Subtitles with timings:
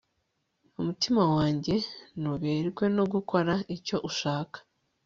[0.79, 1.75] umutima wanjye
[2.21, 4.57] nuberwe no gukora icyo ushaka